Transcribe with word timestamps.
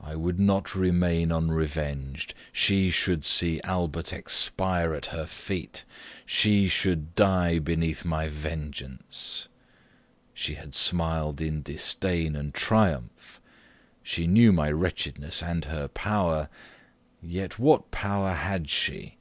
I 0.00 0.16
would 0.16 0.40
not 0.40 0.74
remain 0.74 1.30
unrevenged 1.30 2.34
she 2.50 2.90
should 2.90 3.24
see 3.24 3.60
Albert 3.62 4.12
expire 4.12 4.92
at 4.92 5.06
her 5.14 5.24
feet 5.24 5.84
she 6.26 6.66
should 6.66 7.14
die 7.14 7.60
beneath 7.60 8.04
my 8.04 8.26
vengeance. 8.26 9.46
She 10.34 10.54
had 10.56 10.74
smiled 10.74 11.40
in 11.40 11.62
disdain 11.62 12.34
and 12.34 12.52
triumph 12.52 13.40
she 14.02 14.26
knew 14.26 14.50
my 14.52 14.68
wretchedness 14.68 15.44
and 15.44 15.66
her 15.66 15.86
power. 15.86 16.48
Yet 17.22 17.60
what 17.60 17.92
power 17.92 18.32
had 18.32 18.68
she? 18.68 19.10